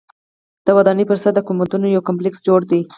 [0.65, 2.81] د ودانۍ پر سر د ګنبدونو یو کمپلیکس جوړ دی.